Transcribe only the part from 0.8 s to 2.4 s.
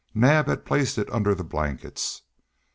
it under the blankets.